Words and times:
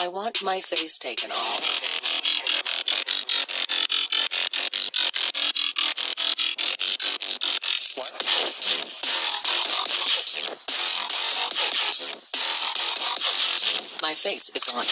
I 0.00 0.08
want 0.08 0.42
my 0.42 0.60
face 0.60 0.98
taken 0.98 1.30
off. 1.30 1.60
My 14.02 14.12
face 14.14 14.50
is 14.50 14.64
gone. 14.64 14.82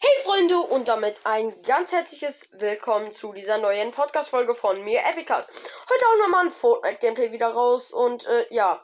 Hey 0.00 0.22
Freunde 0.24 0.58
und 0.58 0.88
damit 0.88 1.20
ein 1.24 1.60
ganz 1.62 1.92
herzliches 1.92 2.48
Willkommen 2.52 3.12
zu 3.12 3.34
dieser 3.34 3.58
neuen 3.58 3.92
Podcast-Folge 3.92 4.54
von 4.54 4.82
mir, 4.84 5.04
Epicast. 5.04 5.50
Heute 5.90 6.04
auch 6.06 6.18
nochmal 6.18 6.46
ein 6.46 6.50
Fortnite-Gameplay 6.50 7.32
wieder 7.32 7.48
raus 7.48 7.90
und 7.90 8.26
äh, 8.26 8.46
ja, 8.48 8.82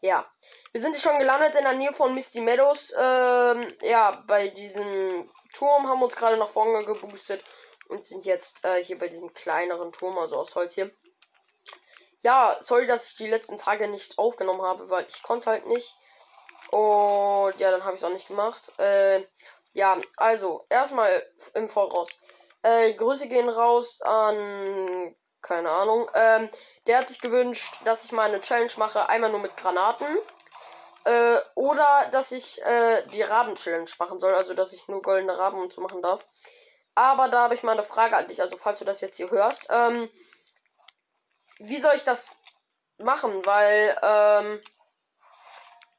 ja. 0.00 0.26
Wir 0.72 0.80
sind 0.80 0.96
schon 0.96 1.18
gelandet 1.18 1.54
in 1.54 1.64
der 1.64 1.74
Nähe 1.74 1.92
von 1.92 2.14
Misty 2.14 2.40
Meadows. 2.40 2.92
Ähm, 2.96 3.72
ja, 3.82 4.22
bei 4.26 4.48
diesem 4.48 5.30
Turm 5.52 5.88
haben 5.88 6.00
wir 6.00 6.04
uns 6.04 6.16
gerade 6.16 6.36
nach 6.36 6.48
vorne 6.48 6.84
geboostet 6.84 7.42
und 7.88 8.04
sind 8.04 8.24
jetzt 8.24 8.64
äh, 8.64 8.82
hier 8.82 8.98
bei 8.98 9.08
diesem 9.08 9.32
kleineren 9.32 9.92
Turm, 9.92 10.18
also 10.18 10.36
aus 10.36 10.54
Holz 10.54 10.74
hier. 10.74 10.90
Ja, 12.22 12.56
sorry, 12.60 12.86
dass 12.86 13.10
ich 13.10 13.16
die 13.16 13.28
letzten 13.28 13.58
Tage 13.58 13.88
nicht 13.88 14.18
aufgenommen 14.18 14.62
habe, 14.62 14.90
weil 14.90 15.06
ich 15.08 15.22
konnte 15.22 15.50
halt 15.50 15.66
nicht. 15.66 15.96
Und 16.70 17.54
ja, 17.58 17.70
dann 17.70 17.84
habe 17.84 17.94
ich 17.94 18.02
es 18.02 18.04
auch 18.04 18.12
nicht 18.12 18.28
gemacht. 18.28 18.72
Äh, 18.78 19.24
ja, 19.72 19.98
also, 20.16 20.66
erstmal 20.68 21.10
im 21.54 21.68
Voraus. 21.68 22.08
Äh, 22.62 22.94
Grüße 22.94 23.28
gehen 23.28 23.48
raus 23.48 24.02
an, 24.02 25.14
keine 25.40 25.70
Ahnung, 25.70 26.10
ähm, 26.14 26.50
der 26.88 26.98
hat 26.98 27.08
sich 27.08 27.20
gewünscht, 27.20 27.74
dass 27.84 28.04
ich 28.04 28.12
mal 28.12 28.28
eine 28.28 28.40
Challenge 28.40 28.72
mache, 28.78 29.08
einmal 29.08 29.30
nur 29.30 29.40
mit 29.40 29.56
Granaten. 29.56 30.08
Äh, 31.04 31.38
oder 31.54 32.08
dass 32.10 32.32
ich 32.32 32.60
äh, 32.62 33.06
die 33.08 33.22
Raben-Challenge 33.22 33.88
machen 33.98 34.18
soll, 34.18 34.34
also 34.34 34.54
dass 34.54 34.72
ich 34.72 34.88
nur 34.88 35.02
goldene 35.02 35.38
Raben 35.38 35.60
und 35.60 35.72
so 35.72 35.80
machen 35.80 36.02
darf. 36.02 36.26
Aber 36.94 37.28
da 37.28 37.44
habe 37.44 37.54
ich 37.54 37.62
mal 37.62 37.72
eine 37.72 37.84
Frage 37.84 38.16
an 38.16 38.26
dich, 38.26 38.40
also 38.40 38.56
falls 38.56 38.78
du 38.78 38.84
das 38.84 39.00
jetzt 39.00 39.18
hier 39.18 39.30
hörst. 39.30 39.68
Ähm, 39.70 40.10
wie 41.58 41.80
soll 41.80 41.94
ich 41.94 42.04
das 42.04 42.36
machen? 42.96 43.44
Weil, 43.44 43.96
ähm, 44.02 44.62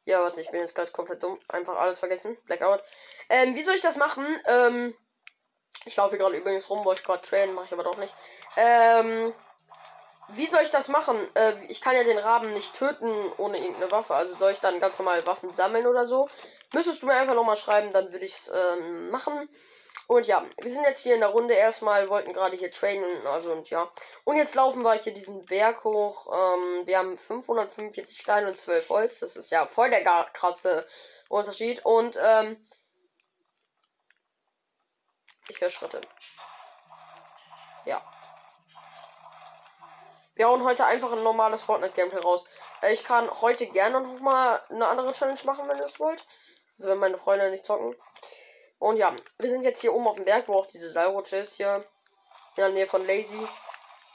ja, 0.06 0.22
warte, 0.22 0.42
ich 0.42 0.50
bin 0.50 0.60
jetzt 0.60 0.76
gerade 0.76 0.92
komplett 0.92 1.22
dumm. 1.22 1.40
Einfach 1.48 1.78
alles 1.78 2.00
vergessen. 2.00 2.36
Blackout. 2.46 2.84
Ähm, 3.30 3.56
wie 3.56 3.64
soll 3.64 3.76
ich 3.76 3.82
das 3.82 3.96
machen? 3.96 4.26
Ähm, 4.46 4.96
ich 5.86 5.96
laufe 5.96 6.18
gerade 6.18 6.36
übrigens 6.36 6.70
rum, 6.70 6.84
wollte 6.84 7.02
ich 7.02 7.08
gerade 7.08 7.26
trainen, 7.26 7.54
mache 7.54 7.68
ich 7.68 7.74
aber 7.74 7.84
doch 7.84 7.98
nicht. 7.98 8.14
Ähm, 8.58 9.34
wie 10.32 10.46
soll 10.46 10.62
ich 10.64 10.70
das 10.70 10.88
machen? 10.88 11.18
Äh, 11.36 11.54
ich 11.68 11.82
kann 11.82 11.96
ja 11.96 12.04
den 12.04 12.18
Raben 12.18 12.54
nicht 12.54 12.76
töten 12.76 13.14
ohne 13.38 13.58
irgendeine 13.58 13.92
Waffe. 13.92 14.16
Also 14.16 14.36
soll 14.36 14.52
ich 14.52 14.60
dann 14.60 14.80
ganz 14.80 14.98
normal 15.00 15.26
Waffen 15.26 15.54
sammeln 15.54 15.88
oder 15.88 16.06
so? 16.06 16.30
Müsstest 16.74 17.02
du 17.02 17.08
mir 17.08 17.14
einfach 17.14 17.36
nochmal 17.36 17.58
schreiben, 17.58 17.94
dann 17.94 18.12
würde 18.12 18.26
ich 18.26 18.34
es 18.34 18.52
ähm, 18.54 19.10
machen. 19.10 19.50
Und 20.08 20.26
ja, 20.26 20.44
wir 20.62 20.72
sind 20.72 20.84
jetzt 20.84 21.02
hier 21.02 21.14
in 21.14 21.20
der 21.20 21.30
Runde 21.30 21.54
erstmal, 21.54 22.10
wollten 22.10 22.34
gerade 22.34 22.58
hier 22.58 22.72
trainen, 22.72 23.28
also 23.28 23.52
und 23.52 23.70
ja. 23.70 23.92
Und 24.24 24.38
jetzt 24.38 24.56
laufen 24.56 24.82
wir 24.84 24.94
hier 24.94 25.14
diesen 25.14 25.46
Berg 25.46 25.84
hoch. 25.84 26.28
Ähm, 26.28 26.88
wir 26.88 26.98
haben 26.98 27.16
545 27.16 28.20
Steine 28.20 28.50
und 28.50 28.58
12 28.58 28.90
Holz. 28.90 29.20
Das 29.20 29.36
ist 29.36 29.52
ja 29.52 29.66
voll 29.66 29.90
der 29.90 30.04
krasse 30.34 30.88
Unterschied. 31.28 31.86
Und 31.86 32.18
ähm, 32.22 32.58
ich 35.48 35.62
höre 35.62 35.70
Schritte. 35.70 36.02
Ja. 37.86 38.04
Wir 40.40 40.48
hauen 40.48 40.64
heute 40.64 40.86
einfach 40.86 41.12
ein 41.12 41.22
normales 41.22 41.64
Fortnite-Gameplay 41.64 42.22
raus. 42.22 42.46
Äh, 42.82 42.94
Ich 42.94 43.04
kann 43.04 43.30
heute 43.42 43.68
gerne 43.68 44.00
noch 44.00 44.22
mal 44.22 44.64
eine 44.70 44.88
andere 44.88 45.12
Challenge 45.12 45.42
machen, 45.44 45.68
wenn 45.68 45.78
ihr 45.78 45.86
es 45.86 46.00
wollt. 46.00 46.26
Also 46.78 46.92
wenn 46.92 46.98
meine 46.98 47.18
Freunde 47.18 47.52
nicht 47.52 47.66
zocken. 47.66 47.94
Und 48.78 48.96
ja, 48.96 49.14
wir 49.38 49.52
sind 49.52 49.64
jetzt 49.64 49.82
hier 49.82 49.94
oben 49.94 50.08
auf 50.08 50.16
dem 50.16 50.24
Berg, 50.24 50.48
wo 50.48 50.54
auch 50.54 50.66
diese 50.66 50.90
Seilrutsche 50.90 51.40
ist 51.40 51.56
hier. 51.56 51.86
In 52.56 52.62
der 52.64 52.70
Nähe 52.70 52.88
von 52.88 53.06
Lazy. 53.06 53.46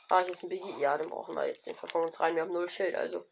Ah, 0.08 0.20
hier 0.20 0.32
ist 0.32 0.42
ein 0.42 0.48
Biggie. 0.48 0.80
Ja, 0.80 0.96
den 0.96 1.10
brauchen 1.10 1.34
wir 1.34 1.46
jetzt 1.46 1.66
nicht 1.66 1.78
von 1.78 2.04
uns 2.04 2.18
rein. 2.18 2.34
Wir 2.34 2.40
haben 2.40 2.54
null 2.54 2.70
Schild, 2.70 2.94
also. 2.94 3.26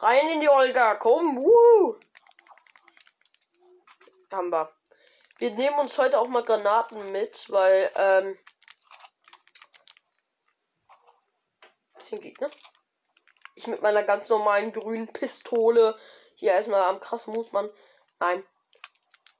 Rein 0.00 0.28
in 0.28 0.42
die 0.42 0.50
Olga, 0.50 0.96
komm, 0.96 1.38
wuh! 1.38 1.96
Haben 4.30 4.50
wir. 4.50 4.70
Wir 5.38 5.52
nehmen 5.52 5.78
uns 5.78 5.96
heute 5.96 6.20
auch 6.20 6.28
mal 6.28 6.44
Granaten 6.44 7.12
mit, 7.12 7.50
weil, 7.50 7.90
ähm. 7.96 8.38
Bisschen 12.08 12.22
Gegner. 12.22 12.48
Ich 13.54 13.66
mit 13.66 13.82
meiner 13.82 14.02
ganz 14.02 14.30
normalen 14.30 14.72
grünen 14.72 15.12
Pistole. 15.12 15.98
Hier 16.36 16.52
erstmal 16.52 16.84
am 16.84 17.00
krassen 17.00 17.34
Musmann. 17.34 17.68
Nein. 18.18 18.46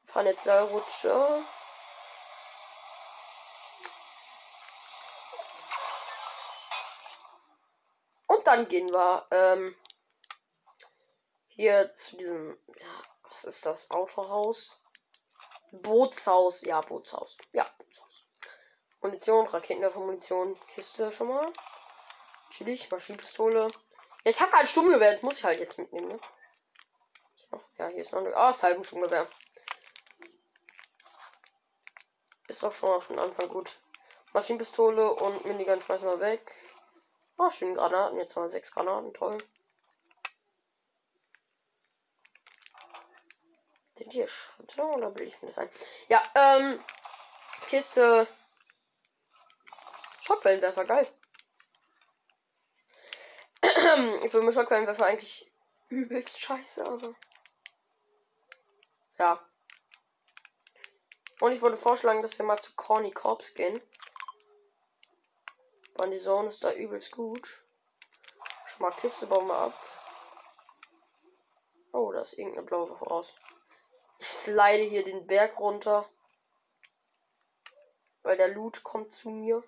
Fahren 0.04 0.26
jetzt 0.26 0.44
Seilrutsche. 0.44 1.42
Und 8.26 8.46
dann 8.46 8.68
gehen 8.68 8.90
wir 8.90 9.26
ähm, 9.30 9.74
hier 11.48 11.94
zu 11.94 12.18
diesem, 12.18 12.58
ja, 12.78 13.02
was 13.30 13.44
ist 13.44 13.64
das? 13.64 13.90
Autohaus? 13.90 14.78
Bootshaus. 15.72 16.60
Ja, 16.60 16.82
Bootshaus. 16.82 17.38
Ja, 17.52 17.66
Bootshaus. 17.78 18.26
Munition, 19.00 19.46
Raketenwerfer, 19.46 20.00
Munition, 20.00 20.54
Kiste 20.74 21.10
schon 21.10 21.28
mal. 21.28 21.50
Chillig, 22.58 22.90
Maschinenpistole. 22.90 23.68
Ja, 24.24 24.30
ich 24.32 24.40
habe 24.40 24.50
kein 24.50 24.66
Sturmgewehr, 24.66 25.12
das 25.12 25.22
muss 25.22 25.38
ich 25.38 25.44
halt 25.44 25.60
jetzt 25.60 25.78
mitnehmen, 25.78 26.08
ne? 26.08 26.20
Ja, 27.78 27.86
hier 27.86 28.02
ist 28.02 28.10
noch 28.10 28.18
eine. 28.18 28.34
Ah, 28.36 28.50
oh, 28.50 28.62
halben 28.62 28.82
Sturmgewehr. 28.82 29.28
Ist 32.48 32.60
doch 32.64 32.74
schon 32.74 32.88
mal 32.88 33.00
von 33.00 33.16
Anfang 33.20 33.48
gut. 33.48 33.78
Maschinenpistole 34.32 35.14
und 35.14 35.44
Minigun 35.44 35.80
schmeißen 35.80 36.08
wir 36.08 36.18
weg. 36.18 36.40
Oh, 37.36 37.48
schön 37.48 37.76
Granaten. 37.76 38.18
Jetzt 38.18 38.34
mal 38.34 38.48
sechs 38.48 38.72
Granaten. 38.72 39.14
Toll. 39.14 39.38
Sind 43.96 44.12
hier 44.12 44.26
Schritte 44.26 44.82
oder 44.82 45.14
will 45.14 45.28
ich 45.28 45.40
mir 45.40 45.48
das 45.48 45.58
ein? 45.58 45.70
Ja, 46.08 46.20
ähm. 46.34 46.84
Kiste. 47.68 48.26
Schockwellenwerfer, 50.22 50.84
geil. 50.84 51.06
Ich 54.22 54.30
finde 54.30 54.52
Schockwellenwerfer 54.52 55.06
eigentlich 55.06 55.50
übelst 55.88 56.38
scheiße, 56.38 56.84
aber. 56.84 57.14
Ja. 59.18 59.40
Und 61.40 61.52
ich 61.52 61.62
würde 61.62 61.76
vorschlagen, 61.76 62.20
dass 62.20 62.36
wir 62.38 62.44
mal 62.44 62.60
zu 62.60 62.72
Corny 62.74 63.12
Corps 63.12 63.54
gehen. 63.54 63.80
Und 65.94 66.10
die 66.10 66.18
Zone 66.18 66.48
ist 66.48 66.62
da 66.62 66.72
übelst 66.72 67.12
gut. 67.12 67.62
Schon 68.66 68.82
mal 68.82 68.92
Kiste 68.92 69.26
bauen 69.26 69.46
wir 69.46 69.54
ab. 69.54 69.74
Oh, 71.92 72.12
da 72.12 72.20
ist 72.20 72.34
irgendeine 72.34 72.66
blaue 72.66 72.90
Waffe 72.90 73.04
raus. 73.06 73.34
Ich 74.18 74.28
slide 74.28 74.84
hier 74.84 75.04
den 75.04 75.26
Berg 75.26 75.58
runter. 75.58 76.08
Weil 78.22 78.36
der 78.36 78.48
Loot 78.48 78.82
kommt 78.84 79.12
zu 79.12 79.30
mir. 79.30 79.64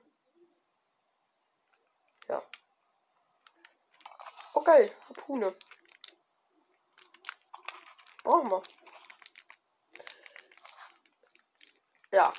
Ja. 2.28 2.42
Oh 4.60 4.62
geil, 4.62 4.94
Harpune. 5.08 5.54
Brauchen 8.22 8.50
wir. 8.50 8.62
Ja. 12.10 12.34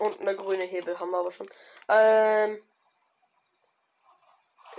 Und 0.00 0.20
eine 0.20 0.34
grüne 0.34 0.64
Hebel 0.64 0.98
haben 0.98 1.12
wir 1.12 1.18
aber 1.18 1.30
schon. 1.30 1.48
Ähm. 1.86 2.60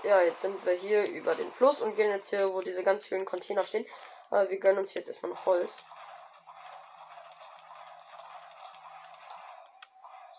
Ja, 0.04 0.24
jetzt 0.24 0.42
sind 0.42 0.66
wir 0.66 0.74
hier 0.74 1.10
über 1.10 1.36
den 1.36 1.54
Fluss 1.54 1.80
und 1.80 1.96
gehen 1.96 2.10
jetzt 2.10 2.32
hier, 2.32 2.54
wo 2.54 2.62
diese 2.62 2.84
ganz 2.84 3.06
vielen 3.06 3.24
Container 3.24 3.64
stehen. 3.64 3.86
Aber 4.30 4.50
wir 4.50 4.60
gönnen 4.60 4.80
uns 4.80 4.94
jetzt 4.94 5.08
erstmal 5.08 5.32
noch 5.32 5.46
Holz. 5.46 5.86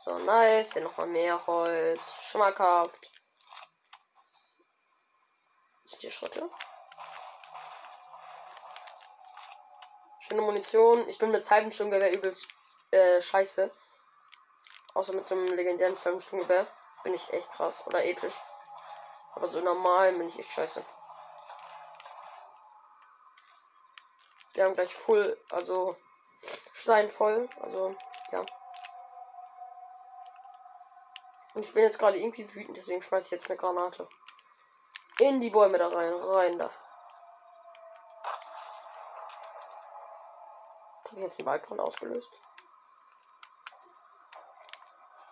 So, 0.05 0.19
nice. 0.19 0.75
Hier 0.75 0.83
nochmal 0.83 1.07
mehr 1.07 1.47
Holz. 1.47 2.03
Schmackhaft. 2.21 3.14
Hier 5.99 6.11
Schritte? 6.11 6.51
Schöne 10.21 10.43
Munition. 10.43 11.09
Ich 11.09 11.19
bin 11.19 11.31
mit 11.31 11.49
halbem 11.51 11.71
Sturmgewehr 11.71 12.13
übelst 12.13 12.49
äh, 12.91 13.21
scheiße. 13.21 13.71
Außer 14.95 15.13
mit 15.13 15.31
einem 15.31 15.55
legendären 15.55 15.97
halben 16.05 16.21
Sturmgewehr. 16.21 16.67
Bin 17.03 17.15
ich 17.15 17.33
echt 17.33 17.51
krass. 17.51 17.87
Oder 17.87 18.05
episch. 18.05 18.35
Aber 19.35 19.49
so 19.49 19.61
normal 19.61 20.13
bin 20.13 20.29
ich 20.29 20.39
echt 20.39 20.53
scheiße. 20.53 20.85
Wir 24.53 24.65
haben 24.65 24.75
gleich 24.75 24.95
voll, 24.95 25.37
also 25.51 25.97
Stein 26.73 27.09
voll. 27.11 27.49
Also, 27.61 27.97
ja. 28.31 28.47
Und 31.55 31.65
ich 31.65 31.73
bin 31.73 31.83
jetzt 31.83 31.99
gerade 31.99 32.19
irgendwie 32.19 32.53
wütend, 32.55 32.77
deswegen 32.77 33.03
schmeiße 33.03 33.27
ich 33.27 33.31
jetzt 33.33 33.47
eine 33.49 33.57
Granate. 33.57 34.09
In 35.21 35.41
die 35.41 35.51
Bäume 35.51 35.79
da 35.79 35.89
rein, 35.89 36.13
rein 36.13 36.59
da. 36.59 36.71
Habe 41.05 41.17
ich 41.17 41.23
jetzt 41.23 41.39
den 41.39 41.47
Waldbrand 41.47 41.81
ausgelöst? 41.81 42.29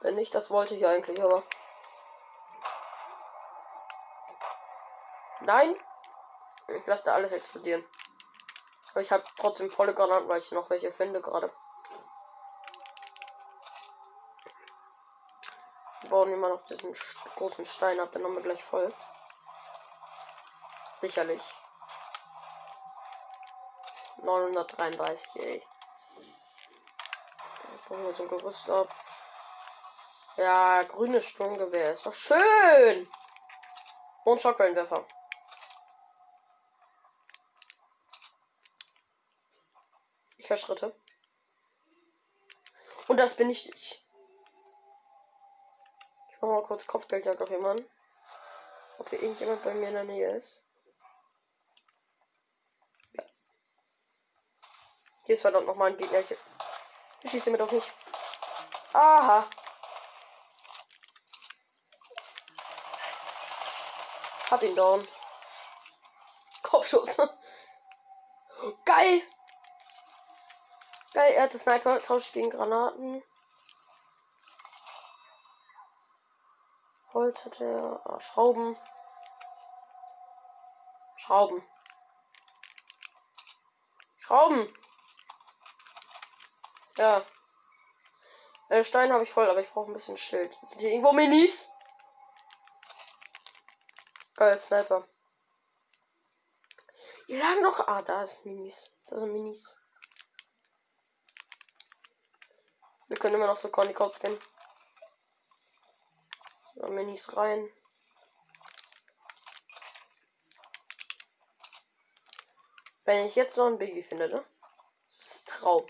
Wenn 0.00 0.14
nicht, 0.14 0.32
das 0.32 0.50
wollte 0.50 0.76
ich 0.76 0.86
eigentlich, 0.86 1.20
aber. 1.20 1.42
Nein! 5.40 5.76
Ich 6.68 6.86
lasse 6.86 7.04
da 7.04 7.14
alles 7.14 7.32
explodieren. 7.32 7.84
Aber 8.90 9.00
ich 9.00 9.10
habe 9.10 9.24
trotzdem 9.36 9.68
volle 9.68 9.94
Granaten, 9.94 10.28
weil 10.28 10.38
ich 10.38 10.52
noch 10.52 10.70
welche 10.70 10.92
finde 10.92 11.20
gerade. 11.20 11.52
Wir 16.02 16.10
bauen 16.10 16.32
immer 16.32 16.50
noch 16.50 16.64
diesen 16.66 16.94
großen 17.34 17.64
Stein 17.64 17.98
ab, 17.98 18.10
dann 18.12 18.22
haben 18.22 18.36
wir 18.36 18.42
gleich 18.42 18.62
voll. 18.62 18.92
Sicherlich. 21.02 21.42
933, 24.18 25.34
ey. 25.34 25.66
Bauen 27.88 28.04
wir 28.04 28.14
so 28.14 28.22
ein 28.22 28.28
Gerüst 28.28 28.70
ab. 28.70 28.88
Ja, 30.36 30.84
grünes 30.84 31.26
Sturmgewehr 31.26 31.92
ist 31.92 32.06
doch 32.06 32.14
schön. 32.14 33.10
Und 34.24 34.40
Schockwellenwerfer. 34.40 35.04
Ich 40.38 40.48
höre 40.48 40.56
Schritte. 40.56 40.96
Und 43.08 43.16
das 43.16 43.34
bin 43.34 43.50
ich. 43.50 43.68
Ich, 43.68 44.06
ich 46.30 46.36
mach 46.40 46.48
mal 46.48 46.62
kurz 46.62 46.86
Kopfgeldjagd 46.86 47.42
auf 47.42 47.50
jemanden. 47.50 47.84
Ob 48.98 49.08
hier 49.10 49.20
irgendjemand 49.20 49.64
bei 49.64 49.74
mir 49.74 49.88
in 49.88 49.94
der 49.94 50.04
Nähe 50.04 50.36
ist. 50.36 50.62
Hier 55.32 55.36
ist 55.38 55.42
verdammt 55.42 55.66
noch 55.66 55.76
mal 55.76 55.86
ein 55.86 55.96
Gegner. 55.96 56.22
Ich 57.22 57.30
schieße 57.30 57.50
mir 57.50 57.56
doch 57.56 57.72
nicht. 57.72 57.90
Aha. 58.92 59.48
Hab 64.50 64.62
ihn 64.62 64.76
down. 64.76 65.08
Kopfschuss. 66.62 67.16
Geil. 68.84 69.22
Geil, 71.14 71.32
er 71.32 71.44
hat 71.44 71.54
das 71.54 71.62
Sniper, 71.62 72.02
tauscht 72.02 72.34
gegen 72.34 72.50
Granaten. 72.50 73.24
Holz 77.14 77.46
hat 77.46 77.58
er. 77.58 78.02
Ah, 78.04 78.20
Schrauben. 78.20 78.76
Schrauben. 81.16 81.66
Schrauben. 84.16 84.81
Ja. 86.96 87.24
Äh, 88.68 88.84
Stein 88.84 89.12
habe 89.12 89.22
ich 89.24 89.30
voll, 89.30 89.48
aber 89.48 89.60
ich 89.60 89.70
brauche 89.70 89.90
ein 89.90 89.94
bisschen 89.94 90.16
Schild. 90.16 90.56
Sind 90.64 90.80
hier 90.80 90.90
irgendwo 90.90 91.12
Minis? 91.12 91.70
Geil, 94.34 94.58
Sniper. 94.58 95.06
Hier 97.26 97.38
lagen 97.38 97.62
noch. 97.62 97.86
Ah, 97.86 98.02
da 98.02 98.22
ist 98.22 98.44
Minis. 98.44 98.94
Das 99.06 99.20
sind 99.20 99.32
Minis. 99.32 99.78
Wir 103.08 103.16
können 103.18 103.34
immer 103.34 103.46
noch 103.46 103.58
zu 103.58 103.70
Conny 103.70 103.92
Kopf 103.92 104.18
gehen. 104.20 104.38
So, 106.74 106.86
Minis 106.88 107.36
rein. 107.36 107.70
Wenn 113.04 113.26
ich 113.26 113.34
jetzt 113.34 113.56
noch 113.56 113.66
ein 113.66 113.78
Biggie 113.78 114.02
finde, 114.02 114.28
ne? 114.28 114.44
Das 115.04 115.36
ist 115.36 115.48
Traum. 115.48 115.86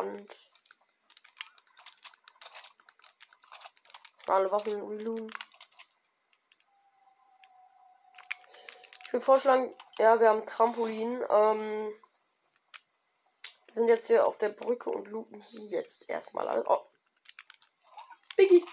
Verbrannt. 0.00 0.38
Alle 4.26 4.50
Waffen 4.50 4.82
reloaden. 4.82 5.30
Ich 9.04 9.12
würde 9.12 9.24
vorschlagen, 9.24 9.74
ja, 9.98 10.20
wir 10.20 10.28
haben 10.28 10.46
Trampolin. 10.46 11.22
Ähm, 11.28 11.92
wir 13.66 13.74
sind 13.74 13.88
jetzt 13.88 14.06
hier 14.06 14.26
auf 14.26 14.38
der 14.38 14.50
Brücke 14.50 14.90
und 14.90 15.08
looten 15.08 15.40
hier 15.42 15.64
jetzt 15.64 16.08
erstmal 16.08 16.48
alles. 16.48 16.64
Oh. 16.66 16.86
Biggie. 18.36 18.64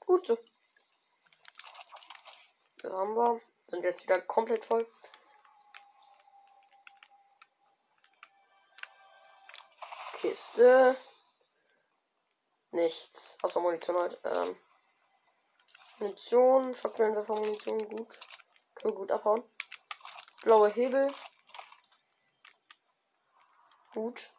Gut 0.00 0.26
so. 0.26 0.38
Da 2.82 2.92
haben 2.92 3.14
wir. 3.16 3.40
Sind 3.68 3.84
jetzt 3.84 4.02
wieder 4.02 4.20
komplett 4.20 4.66
voll. 4.66 4.86
Kiste. 10.32 10.96
Nichts. 12.70 13.36
Außer 13.42 13.60
Munition 13.60 13.98
halt. 13.98 14.18
Ähm. 14.24 14.56
Munition. 15.98 16.74
Schockwellenwerfer 16.74 17.34
Munition. 17.34 17.86
Gut. 17.86 18.18
Können 18.74 18.94
wir 18.94 18.98
gut 18.98 19.10
abhauen. 19.10 19.44
Blaue 20.40 20.70
Hebel. 20.70 21.12
Gut. 23.92 24.30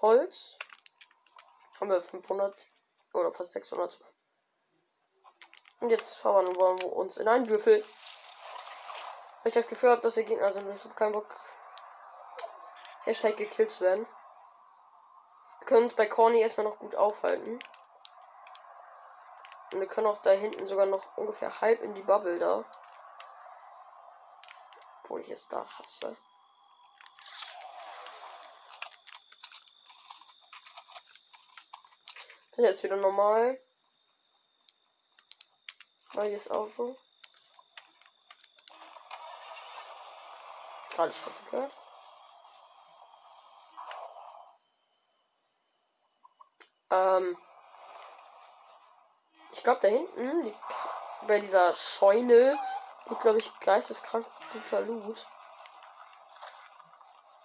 Holz. 0.00 0.58
Haben 1.78 1.90
wir 1.90 2.00
500 2.00 2.56
oder 3.12 3.32
fast 3.32 3.52
600. 3.52 4.00
Und 5.78 5.90
jetzt 5.90 6.16
verwandeln 6.16 6.56
wollen 6.56 6.80
wir 6.80 6.92
uns 6.92 7.16
in 7.16 7.28
einen 7.28 7.48
Würfel. 7.48 7.84
Weil 9.42 9.50
ich 9.50 9.54
das 9.54 9.68
Gefühl 9.68 9.90
habe, 9.90 10.02
dass 10.02 10.16
wir 10.16 10.24
Gegner 10.24 10.52
sind. 10.52 10.68
Ich 10.74 10.82
habe 10.82 10.94
keinen 10.94 11.12
Bock. 11.12 11.59
Hashtag 13.10 13.36
gekillt 13.36 13.80
werden. 13.80 14.06
Wir 15.58 15.66
können 15.66 15.84
uns 15.86 15.94
bei 15.94 16.06
Corny 16.06 16.40
erstmal 16.40 16.66
noch 16.66 16.78
gut 16.78 16.94
aufhalten. 16.94 17.58
Und 19.72 19.80
wir 19.80 19.88
können 19.88 20.06
auch 20.06 20.22
da 20.22 20.30
hinten 20.30 20.68
sogar 20.68 20.86
noch 20.86 21.16
ungefähr 21.16 21.60
halb 21.60 21.82
in 21.82 21.92
die 21.94 22.02
Bubble 22.02 22.38
da. 22.38 22.64
Obwohl 25.02 25.22
ich 25.22 25.30
es 25.30 25.48
da 25.48 25.66
hasse. 25.76 26.16
Sind 32.52 32.64
jetzt 32.64 32.84
wieder 32.84 32.96
normal. 32.96 33.60
Neues 36.12 36.48
Auto. 36.48 36.96
Gerade 40.90 41.12
Schritte 41.12 41.44
gehört. 41.50 41.79
Ähm. 46.90 47.36
Ich 49.52 49.62
glaube, 49.64 49.80
da 49.82 49.88
hinten 49.88 50.42
liegt 50.42 50.58
bei 51.26 51.40
dieser 51.40 51.74
Scheune 51.74 52.58
glaube 53.18 53.38
ich, 53.38 53.60
geisteskrank 53.60 54.26
guter 54.52 54.80
Loot. 54.82 55.26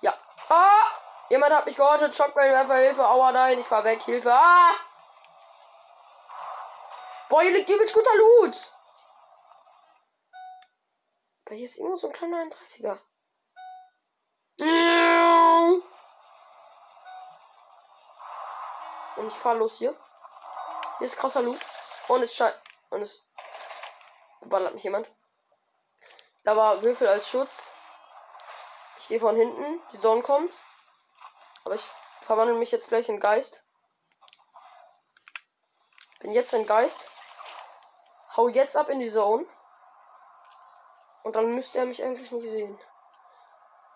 Ja. 0.02 0.14
Ah! 0.50 0.92
Jemand 1.30 1.54
hat 1.54 1.66
mich 1.66 1.75
gehortet. 1.75 2.16
Shockwave, 2.16 2.74
Hilfe. 2.75 3.08
Aua, 3.08 3.32
nein, 3.32 3.60
ich 3.60 3.66
fahr 3.66 3.84
weg. 3.84 4.02
Hilfe. 4.04 4.32
Ah! 4.32 4.72
Boah, 7.30 7.42
hier 7.42 7.52
liegt 7.52 7.70
übelst 7.70 7.94
guter 7.94 8.16
Loot. 8.16 8.74
Aber 11.46 11.56
hier 11.56 11.66
ist 11.66 11.78
immer 11.78 11.98
so 11.98 12.08
ein 12.08 12.14
kleiner 12.14 12.38
31er. 12.38 13.00
Und 19.25 19.32
ich 19.32 19.38
fahr 19.39 19.55
los 19.55 19.79
hier. 19.79 19.96
Hier 21.00 21.08
ist 21.08 21.17
krasser 21.17 21.41
Loot. 21.41 21.60
Und 22.10 22.22
es 22.22 22.36
scheint. 22.36 22.55
Und 22.91 23.01
es. 23.01 23.25
Ballert 24.41 24.75
mich 24.75 24.84
jemand. 24.84 25.10
Da 26.44 26.55
war 26.55 26.84
Würfel 26.84 27.08
als 27.08 27.27
Schutz. 27.27 27.72
Ich 29.00 29.08
gehe 29.08 29.20
von 29.20 29.36
hinten. 29.36 29.82
Die 29.91 29.98
Sonne 29.98 30.22
kommt. 30.22 30.55
Aber 31.63 31.74
ich 31.74 31.84
verwandle 32.22 32.55
mich 32.55 32.70
jetzt 32.70 32.89
gleich 32.89 33.10
in 33.10 33.20
Geist. 33.20 33.65
Bin 36.20 36.32
jetzt 36.32 36.53
ein 36.53 36.67
Geist. 36.67 37.10
Hau 38.38 38.48
jetzt 38.50 38.77
ab 38.77 38.89
in 38.89 39.00
die 39.00 39.10
Zone. 39.10 39.48
Und 41.24 41.36
dann 41.36 41.55
müsste 41.55 41.79
er 41.79 41.88
mich 41.88 42.03
eigentlich 42.03 42.32
nicht 42.32 42.48
sehen. 42.48 42.79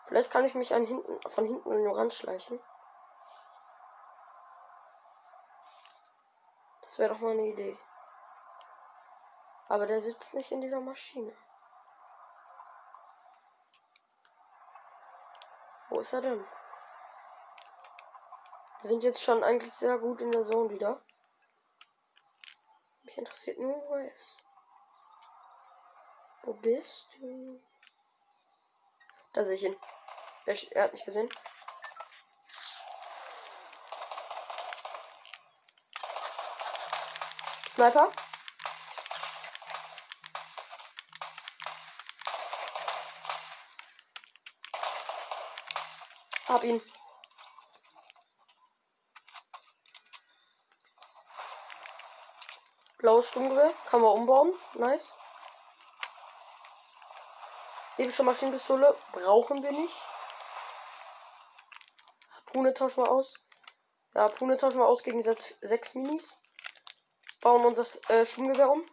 Vielleicht 0.07 0.31
kann 0.31 0.45
ich 0.45 0.55
mich 0.55 0.74
an 0.74 0.88
hinten, 0.88 1.19
von 1.29 1.45
hinten 1.45 1.71
an 1.71 1.83
den 1.83 1.93
Rand 1.93 2.13
schleichen. 2.13 2.59
Wäre 7.00 7.13
doch 7.13 7.22
mal 7.22 7.32
eine 7.32 7.48
Idee. 7.48 7.77
Aber 9.70 9.86
der 9.86 10.01
sitzt 10.01 10.34
nicht 10.34 10.51
in 10.51 10.62
dieser 10.62 10.82
Maschine. 10.82 11.34
Wo 15.89 16.00
ist 16.00 16.13
er 16.13 16.22
denn? 16.22 16.46
Wir 18.82 18.89
sind 18.89 19.03
jetzt 19.03 19.24
schon 19.24 19.44
eigentlich 19.44 19.72
sehr 19.74 19.98
gut 19.98 20.22
in 20.22 20.32
der 20.32 20.44
Zone 20.44 20.70
wieder. 20.70 21.01
Mich 23.03 23.18
interessiert 23.18 23.60
nur, 23.60 23.75
wo 23.88 23.96
er 23.96 24.12
ist. 24.12 24.44
Wo 26.44 26.53
bist 26.53 27.10
du? 27.18 27.62
Da 29.34 29.44
sehe 29.44 29.56
ich 29.56 29.63
ihn. 29.63 29.77
Er, 30.46 30.84
hat 30.84 30.91
mich 30.94 31.06
gesehen. 31.06 31.29
Sniper. 37.79 38.12
Hab 46.50 46.63
ihn. 46.65 46.81
Blaues 52.98 53.29
Sturmgewehr. 53.29 53.74
Kann 53.86 54.01
man 54.01 54.12
umbauen. 54.12 54.53
Nice. 54.74 55.13
Epische 57.95 58.24
Maschinenpistole. 58.24 58.93
Brauchen 59.13 59.63
wir 59.63 59.71
nicht. 59.71 59.95
Pune 62.48 62.74
tauschen 62.74 63.03
wir 63.05 63.09
aus. 63.09 63.39
Ja, 64.15 64.27
Pune 64.27 64.57
tauschen 64.57 64.79
wir 64.79 64.86
aus 64.88 65.01
gegen 65.03 65.24
sechs 65.24 65.95
Minis. 65.95 66.36
Bauen 67.41 67.65
unser 67.65 67.86
äh, 68.10 68.25
Sturmgewehr 68.25 68.69
um. 68.69 68.84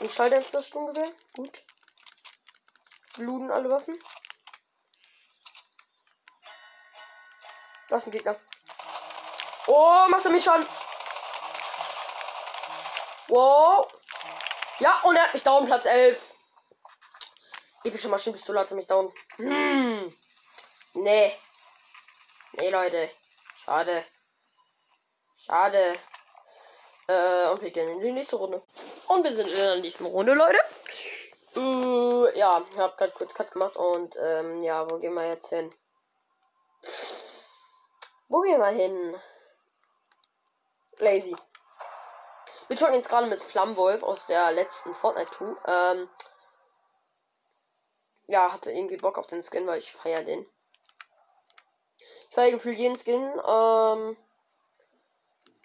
Und 0.00 0.12
Schalldämpfer 0.12 0.52
das 0.52 0.68
Sturmgewehr. 0.68 1.12
Gut. 1.34 1.64
Luden 3.16 3.50
alle 3.50 3.68
Waffen. 3.70 4.00
Das 7.88 8.02
ist 8.02 8.08
ein 8.08 8.12
Gegner. 8.12 8.38
Oh, 9.66 10.06
macht 10.08 10.24
er 10.24 10.30
mich 10.30 10.44
schon. 10.44 10.66
Wow. 13.28 13.86
Ja, 14.78 15.00
und 15.02 15.16
er 15.16 15.24
hat 15.24 15.34
mich 15.34 15.42
down, 15.42 15.66
Platz 15.66 15.84
11. 15.84 16.34
Epische 17.84 18.08
Maschinenpistole 18.08 18.60
hatte 18.60 18.74
mich 18.74 18.86
down. 18.86 19.12
Hm. 19.36 20.14
Nee. 20.94 21.38
Nee, 22.52 22.70
Leute. 22.70 23.10
Schade. 23.64 24.04
Schade. 25.36 25.98
Äh, 27.08 27.48
und 27.50 27.62
wir 27.62 27.70
gehen 27.70 27.88
in 27.88 28.00
die 28.00 28.12
nächste 28.12 28.36
Runde. 28.36 28.62
Und 29.08 29.24
wir 29.24 29.34
sind 29.34 29.48
in 29.48 29.56
der 29.56 29.76
nächsten 29.76 30.04
Runde, 30.04 30.34
Leute. 30.34 30.58
Äh, 31.56 32.38
ja, 32.38 32.62
ich 32.70 32.76
hab 32.76 32.98
gerade 32.98 33.12
kurz 33.12 33.34
Cut 33.34 33.50
gemacht 33.50 33.76
und 33.76 34.16
ähm, 34.20 34.60
ja, 34.60 34.88
wo 34.88 34.98
gehen 34.98 35.14
wir 35.14 35.26
jetzt 35.26 35.48
hin? 35.48 35.74
Wo 38.28 38.42
gehen 38.42 38.60
wir 38.60 38.66
hin? 38.66 39.16
Lazy. 40.98 41.34
Wir 42.68 42.76
zocken 42.76 42.96
jetzt 42.96 43.08
gerade 43.08 43.26
mit 43.26 43.42
Flammwolf 43.42 44.02
aus 44.02 44.26
der 44.26 44.52
letzten 44.52 44.94
Fortnite 44.94 45.30
2. 45.32 45.44
Ähm, 45.66 46.08
ja, 48.26 48.52
hatte 48.52 48.70
irgendwie 48.70 48.98
Bock 48.98 49.16
auf 49.16 49.26
den 49.26 49.42
Skin, 49.42 49.66
weil 49.66 49.78
ich 49.78 49.90
feiere 49.90 50.24
den. 50.24 50.46
Ich 52.28 52.34
feiere 52.34 52.50
gefühlt 52.50 52.78
jeden 52.78 52.98
Skin. 52.98 53.22
Ähm, 53.46 54.16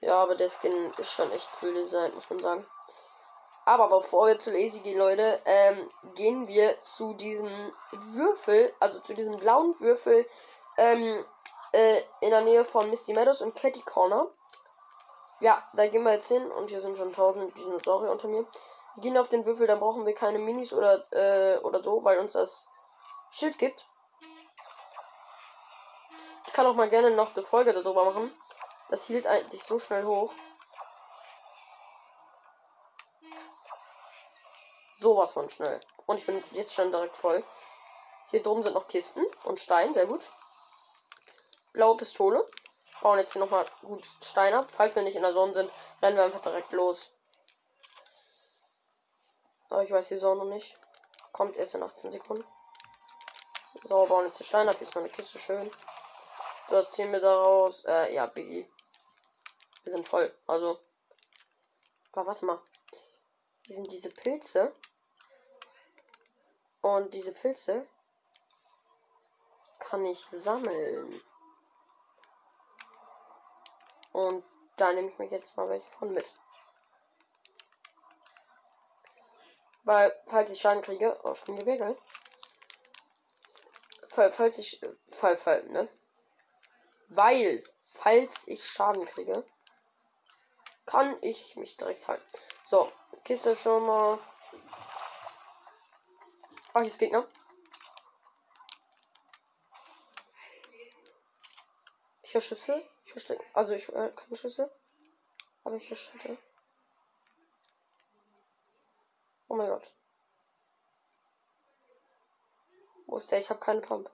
ja, 0.06 0.22
aber 0.22 0.36
der 0.36 0.50
Skin 0.50 0.94
ist 0.98 1.12
schon 1.12 1.32
echt 1.32 1.48
cool 1.62 1.74
designt, 1.74 2.16
muss 2.16 2.30
man 2.30 2.40
sagen. 2.40 2.66
Aber 3.66 3.88
bevor 3.88 4.28
wir 4.28 4.38
zu 4.38 4.52
Lazy 4.52 4.80
gehen, 4.80 4.98
Leute, 4.98 5.42
ähm, 5.46 5.90
gehen 6.16 6.48
wir 6.48 6.82
zu 6.82 7.14
diesem 7.14 7.50
Würfel, 7.92 8.74
also 8.80 9.00
zu 9.00 9.14
diesem 9.14 9.38
blauen 9.38 9.80
Würfel, 9.80 10.28
ähm, 10.78 11.24
äh, 11.72 12.02
in 12.20 12.32
der 12.32 12.42
Nähe 12.42 12.66
von 12.66 12.90
Misty 12.90 13.14
Meadows 13.14 13.42
und 13.42 13.56
Catty 13.56 13.82
Corner. 13.82 14.28
Ja, 15.40 15.64
da 15.74 15.88
gehen 15.88 16.04
wir 16.04 16.14
jetzt 16.14 16.28
hin 16.28 16.52
und 16.52 16.70
hier 16.70 16.82
sind 16.82 16.98
schon 16.98 17.08
1000 17.08 17.56
Dinosaurier 17.58 18.12
unter 18.12 18.28
mir. 18.28 18.46
Wir 18.96 19.02
gehen 19.02 19.18
auf 19.18 19.30
den 19.30 19.46
Würfel, 19.46 19.68
dann 19.68 19.80
brauchen 19.80 20.06
wir 20.06 20.14
keine 20.14 20.40
Minis 20.40 20.74
oder, 20.74 21.04
äh, 21.12 21.58
oder 21.60 21.82
so, 21.82 22.04
weil 22.04 22.20
uns 22.20 22.34
das 22.34 22.68
Schild 23.32 23.58
gibt. 23.58 23.86
Ich 26.46 26.54
kann 26.54 26.66
auch 26.66 26.76
mal 26.76 26.90
gerne 26.90 27.12
noch 27.12 27.34
eine 27.34 27.44
Folge 27.44 27.74
darüber 27.74 28.06
machen. 28.06 28.32
Das 28.94 29.06
hielt 29.06 29.26
eigentlich 29.26 29.64
so 29.64 29.80
schnell 29.80 30.06
hoch. 30.06 30.32
Sowas 35.00 35.32
von 35.32 35.50
schnell. 35.50 35.80
Und 36.06 36.20
ich 36.20 36.28
bin 36.28 36.44
jetzt 36.52 36.76
schon 36.76 36.92
direkt 36.92 37.18
voll. 37.18 37.44
Hier 38.30 38.44
drum 38.44 38.62
sind 38.62 38.74
noch 38.74 38.88
Kisten 38.88 39.26
und 39.46 39.58
Stein, 39.58 39.96
sehr 39.96 40.06
gut. 40.06 40.22
Blaue 41.72 41.98
Pistole 41.98 42.46
bauen 43.02 43.18
jetzt 43.18 43.34
hier 43.34 43.40
nochmal 43.40 43.66
gut 43.82 44.04
Stein 44.22 44.54
ab. 44.54 44.70
Falls 44.78 44.94
wir 44.94 45.02
nicht 45.02 45.16
in 45.16 45.24
der 45.24 45.34
Sonne 45.34 45.56
sind, 45.56 45.72
rennen 46.04 46.18
wir 46.18 46.26
einfach 46.26 46.44
direkt 46.44 46.72
los. 46.72 47.10
Aber 49.72 49.82
ich 49.82 49.90
weiß 49.90 50.08
die 50.10 50.20
Sonne 50.20 50.46
noch 50.46 50.54
nicht. 50.54 50.78
Kommt 51.32 51.56
erst 51.56 51.74
in 51.74 51.82
18 51.82 52.12
Sekunden. 52.12 52.46
So, 53.90 54.06
bauen 54.06 54.28
jetzt 54.28 54.40
die 54.40 54.44
Steine 54.44 54.70
ab. 54.70 54.78
Hier 54.78 54.88
ist 54.88 54.94
meine 54.94 55.10
Kiste 55.10 55.40
schön. 55.40 55.72
Das 56.70 56.92
ziehen 56.92 57.12
wir 57.12 57.22
daraus. 57.22 57.84
Äh, 57.86 58.14
ja, 58.14 58.28
Biggie. 58.28 58.70
Wir 59.84 59.94
sind 59.94 60.08
voll. 60.08 60.34
Also. 60.48 60.80
Aber 62.12 62.28
warte 62.28 62.46
mal. 62.46 62.62
Hier 63.66 63.76
sind 63.76 63.92
diese 63.92 64.10
Pilze. 64.10 64.74
Und 66.82 67.14
diese 67.14 67.34
Pilze 67.34 67.88
kann 69.80 70.06
ich 70.06 70.20
sammeln. 70.20 71.22
Und 74.12 74.44
da 74.78 74.92
nehme 74.92 75.10
ich 75.10 75.18
mich 75.18 75.32
jetzt 75.32 75.56
mal 75.56 75.70
welche 75.70 75.90
von 75.92 76.14
mit. 76.14 76.30
Weil, 79.84 80.18
falls 80.28 80.50
ich 80.50 80.62
Schaden 80.62 80.82
kriege, 80.82 81.20
oh, 81.24 81.36
schon 81.36 81.56
gewickelt. 81.56 82.00
Falls 84.08 84.58
ich, 84.58 84.80
fall, 85.10 85.36
fall, 85.38 85.64
ne? 85.70 85.90
Weil, 87.10 87.64
falls 87.86 88.48
ich 88.48 88.66
Schaden 88.66 89.06
kriege, 89.06 89.46
kann 90.86 91.18
ich 91.22 91.56
mich 91.56 91.78
direkt 91.78 92.08
halten. 92.08 92.26
So, 92.66 92.92
Kiste 93.24 93.56
schon 93.56 93.86
mal. 93.86 94.20
Ach, 96.74 96.82
ist 96.82 97.00
Gegner. 97.00 97.28
Ich 102.24 102.34
höre 102.34 102.42
Schüsse. 102.42 102.84
Ich 103.06 103.12
verstecke. 103.12 103.44
Also 103.54 103.74
ich 103.74 103.88
äh, 103.90 104.12
keine 104.16 104.36
Schüsse. 104.36 104.72
Aber 105.64 105.76
ich 105.76 105.90
höre 105.90 105.98
Schüsse. 105.98 106.38
Oh 109.48 109.56
mein 109.56 109.70
Gott. 109.70 109.94
Wo 113.06 113.18
ist 113.18 113.30
der? 113.32 113.40
Ich 113.40 113.50
habe 113.50 113.60
keine 113.60 113.82
Pump. 113.82 114.10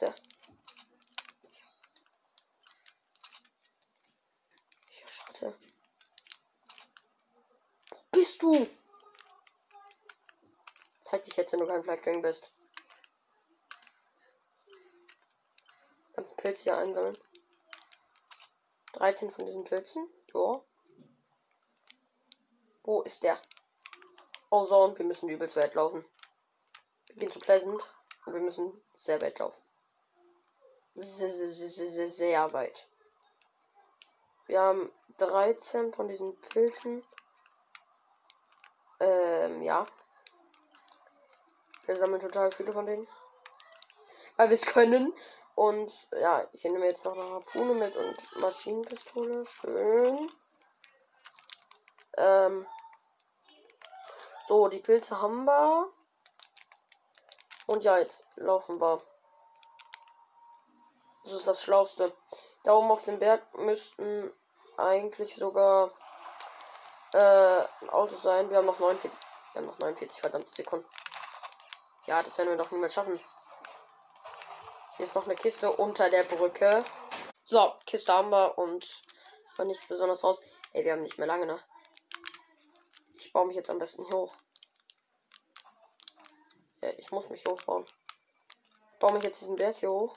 Der? 0.00 0.14
Ich 4.88 5.06
schade. 5.08 5.54
Wo 7.90 7.96
bist 8.10 8.42
du? 8.42 8.68
Zeig 11.02 11.24
dich 11.24 11.36
jetzt, 11.36 11.52
wenn 11.52 11.60
du 11.60 11.66
kein 11.66 11.82
Flagring 11.82 12.22
bist. 12.22 12.50
Kannst 16.14 16.36
Pilze 16.36 16.62
hier 16.64 16.78
einsammeln. 16.78 17.18
13 18.94 19.30
von 19.30 19.46
diesen 19.46 19.64
Pilzen. 19.64 20.08
Ja. 20.34 20.62
Wo 22.84 23.02
ist 23.02 23.22
der? 23.22 23.40
Oh 24.50 24.66
so, 24.66 24.84
und 24.84 24.98
wir 24.98 25.06
müssen 25.06 25.28
übelst 25.28 25.56
weit 25.56 25.74
laufen. 25.74 26.04
Wir 27.06 27.16
gehen 27.16 27.30
zu 27.30 27.38
Pleasant 27.38 27.82
und 28.26 28.34
wir 28.34 28.40
müssen 28.40 28.72
sehr 28.92 29.20
weit 29.20 29.38
laufen. 29.38 29.61
Sehr, 30.94 31.30
sehr, 31.30 31.48
sehr, 31.48 31.90
sehr, 31.90 32.08
sehr 32.10 32.52
weit. 32.52 32.86
Wir 34.46 34.60
haben 34.60 34.92
13 35.16 35.94
von 35.94 36.06
diesen 36.06 36.38
Pilzen. 36.40 37.02
Ähm, 39.00 39.62
ja. 39.62 39.86
Wir 41.86 41.96
sammeln 41.96 42.20
total 42.20 42.52
viele 42.52 42.72
von 42.72 42.84
denen. 42.84 43.08
Weil 44.36 44.50
wir 44.50 44.54
es 44.54 44.66
können. 44.66 45.14
Und 45.54 45.90
ja, 46.12 46.46
ich 46.52 46.62
nehme 46.64 46.86
jetzt 46.86 47.04
noch 47.04 47.14
eine 47.14 47.24
Harpune 47.24 47.72
mit 47.72 47.96
und 47.96 48.40
Maschinenpistole. 48.40 49.46
Schön. 49.46 50.30
Ähm. 52.18 52.66
So, 54.46 54.68
die 54.68 54.80
Pilze 54.80 55.20
haben 55.20 55.44
wir. 55.44 55.90
Und 57.66 57.82
ja, 57.82 57.98
jetzt 57.98 58.26
laufen 58.36 58.78
wir. 58.78 59.02
Das 61.24 61.32
ist 61.32 61.46
das 61.46 61.62
Schlauste. 61.62 62.12
Da 62.64 62.74
oben 62.74 62.90
auf 62.90 63.02
dem 63.04 63.18
Berg 63.18 63.42
müssten 63.58 64.32
eigentlich 64.76 65.36
sogar 65.36 65.90
äh, 67.12 67.64
ein 67.80 67.90
Auto 67.90 68.16
sein. 68.16 68.50
Wir 68.50 68.58
haben 68.58 68.66
noch 68.66 68.78
49. 68.78 69.10
Wir 69.52 69.60
haben 69.60 69.66
noch 69.66 69.78
49 69.78 70.20
verdammte 70.20 70.52
Sekunden. 70.52 70.86
Ja, 72.06 72.22
das 72.22 72.36
werden 72.38 72.50
wir 72.50 72.56
doch 72.56 72.70
niemals 72.70 72.94
schaffen. 72.94 73.20
Hier 74.96 75.06
ist 75.06 75.14
noch 75.14 75.26
eine 75.26 75.36
Kiste 75.36 75.70
unter 75.70 76.10
der 76.10 76.24
Brücke. 76.24 76.84
So, 77.44 77.72
Kiste 77.86 78.12
haben 78.12 78.30
wir 78.30 78.58
und 78.58 79.02
war 79.56 79.64
nichts 79.64 79.86
besonders 79.86 80.24
raus. 80.24 80.40
Ey, 80.72 80.84
wir 80.84 80.92
haben 80.92 81.02
nicht 81.02 81.18
mehr 81.18 81.26
lange, 81.26 81.46
ne? 81.46 81.60
Ich 83.14 83.32
baue 83.32 83.46
mich 83.46 83.56
jetzt 83.56 83.70
am 83.70 83.78
besten 83.78 84.04
hier 84.06 84.16
hoch. 84.16 84.34
Ja, 86.82 86.90
ich 86.96 87.10
muss 87.10 87.28
mich 87.28 87.44
hochbauen. 87.44 87.86
Ich 88.92 88.98
baue 88.98 89.12
mich 89.12 89.22
jetzt 89.22 89.40
diesen 89.40 89.56
Berg 89.56 89.76
hier 89.76 89.90
hoch. 89.90 90.16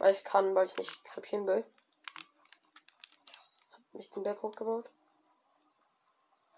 Weil 0.00 0.14
ich 0.14 0.24
kann, 0.24 0.54
weil 0.54 0.64
ich 0.64 0.76
nicht 0.78 1.04
krepieren 1.04 1.46
will. 1.46 1.62
Hab 3.70 3.94
mich 3.94 4.10
den 4.10 4.22
Berg 4.22 4.40
hochgebaut. 4.40 4.88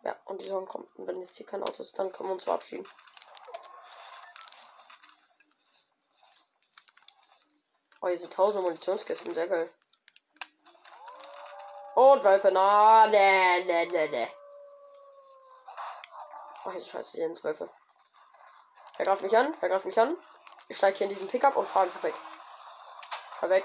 Ja, 0.04 0.16
und 0.26 0.40
die 0.40 0.46
Sonne 0.46 0.66
kommt. 0.66 0.94
Und 0.96 1.08
wenn 1.08 1.20
jetzt 1.20 1.37
hier 1.37 1.46
kein 1.46 1.64
Auto 1.64 1.82
ist, 1.82 1.99
dann 1.99 2.12
können 2.12 2.28
wir 2.28 2.34
uns 2.34 2.44
verabschieden. 2.44 2.87
Oh, 8.00 8.06
hier 8.06 8.18
sind 8.18 8.32
tausend 8.32 8.62
Munitionskisten, 8.62 9.34
sehr 9.34 9.49
geil. 9.49 9.68
Und 11.96 12.22
Wölfe, 12.22 12.50
na, 12.52 13.08
ne, 13.08 13.64
ne, 13.64 13.87
ne, 13.87 14.08
ne. 14.08 14.28
Ach, 16.64 16.75
jetzt 16.75 16.90
scheiße, 16.90 17.16
hier 17.16 17.26
sind 17.26 17.42
Wölfe. 17.42 17.68
Er 18.99 19.04
greift 19.04 19.22
mich 19.22 19.37
an, 19.37 19.52
er 19.61 19.68
greift 19.68 19.84
mich 19.84 19.99
an. 19.99 20.16
Ich 20.68 20.76
steige 20.76 20.99
hier 20.99 21.08
in 21.08 21.12
diesen 21.12 21.28
Pickup 21.28 21.56
und 21.56 21.66
fahre 21.66 21.87
einfach 21.87 22.04
weg. 22.04 22.14
Weg. 23.49 23.64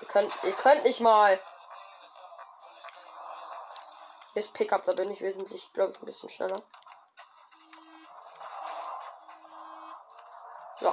Ihr 0.00 0.08
könnt, 0.08 0.32
ihr 0.44 0.52
könnt 0.52 0.84
nicht 0.84 1.00
mal. 1.00 1.40
Hier 4.32 4.42
ist 4.42 4.52
Pickup, 4.52 4.84
da 4.84 4.92
bin 4.92 5.10
ich 5.10 5.20
wesentlich, 5.20 5.72
glaube 5.72 5.92
ich, 5.92 5.98
ein 6.00 6.06
bisschen 6.06 6.28
schneller. 6.28 6.60
So. 10.80 10.92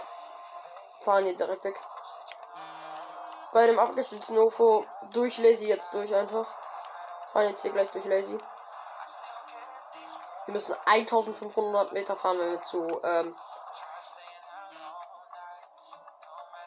Fahren 1.01 1.23
hier 1.23 1.35
direkt 1.35 1.63
weg. 1.63 1.79
Bei 3.51 3.65
dem 3.65 3.79
abgestützten 3.79 4.37
UFO 4.37 4.85
durch 5.11 5.37
Lazy 5.39 5.65
jetzt 5.65 5.93
durch 5.93 6.13
einfach. 6.13 6.47
Fahren 7.33 7.49
jetzt 7.49 7.63
hier 7.63 7.71
gleich 7.71 7.89
durch 7.89 8.05
Lazy. 8.05 8.39
Wir 10.45 10.53
müssen 10.53 10.75
1500 10.85 11.91
Meter 11.93 12.15
fahren, 12.15 12.39
wenn 12.39 12.51
wir 12.51 12.61
zu, 12.61 13.01
ähm 13.03 13.35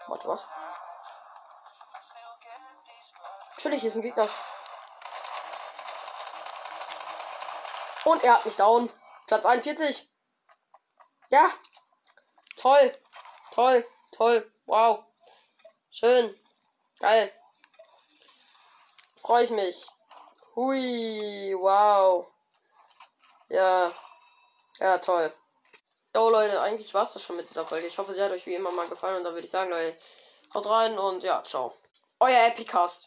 Warte, 0.07 0.29
was? 0.29 0.47
Natürlich 3.57 3.85
ist 3.85 3.95
ein 3.95 4.03
Gegner. 4.03 4.29
Und 8.05 8.23
er 8.23 8.35
hat 8.35 8.45
mich 8.45 8.57
down. 8.57 8.91
Platz 9.27 9.47
41. 9.47 10.09
Ja. 11.31 11.51
Toll. 12.57 12.95
Toll. 13.53 13.87
Toll. 14.13 14.53
Wow. 14.67 15.05
Schön. 15.93 16.39
Geil. 17.01 17.33
Freue 19.23 19.45
ich 19.45 19.51
mich. 19.51 19.87
Hui. 20.55 21.55
Wow. 21.59 22.27
Ja. 23.49 23.91
Ja, 24.81 24.99
toll. 24.99 25.33
Jo 26.15 26.31
Leute, 26.31 26.61
eigentlich 26.61 26.95
war 26.95 27.03
es 27.03 27.15
das 27.15 27.23
schon 27.23 27.37
mit 27.37 27.49
dieser 27.49 27.67
Folge. 27.67 27.87
Ich 27.87 27.99
hoffe, 27.99 28.15
sie 28.15 28.23
hat 28.23 28.31
euch 28.31 28.47
wie 28.47 28.55
immer 28.55 28.71
mal 28.71 28.89
gefallen 28.89 29.17
und 29.17 29.25
dann 29.25 29.35
würde 29.35 29.47
ich 29.47 29.51
sagen, 29.51 29.71
Leute, 29.71 29.99
haut 30.53 30.67
rein 30.67 30.99
und 30.99 31.23
ja, 31.25 31.43
ciao. 31.43 31.75
Euer 32.21 32.47
Epicast. 32.47 33.03